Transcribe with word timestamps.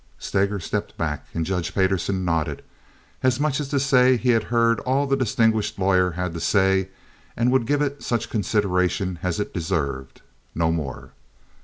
Steger 0.17 0.59
stepped 0.59 0.97
back 0.97 1.27
and 1.31 1.45
Judge 1.45 1.75
Payderson 1.75 2.25
nodded, 2.25 2.63
as 3.21 3.39
much 3.39 3.59
as 3.59 3.67
to 3.67 3.79
say 3.79 4.17
he 4.17 4.31
had 4.31 4.45
heard 4.45 4.79
all 4.79 5.05
the 5.05 5.15
distinguished 5.15 5.77
lawyer 5.77 6.09
had 6.13 6.33
to 6.33 6.39
say, 6.39 6.89
and 7.37 7.51
would 7.51 7.67
give 7.67 7.83
it 7.83 8.01
such 8.01 8.27
consideration 8.31 9.19
as 9.21 9.39
it 9.39 9.53
deserved—no 9.53 10.71
more. 10.71 11.11